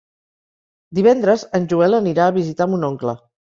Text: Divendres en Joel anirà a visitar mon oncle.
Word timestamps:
Divendres 1.01 1.45
en 1.59 1.69
Joel 1.77 2.01
anirà 2.01 2.29
a 2.29 2.37
visitar 2.41 2.71
mon 2.75 2.93
oncle. 2.93 3.19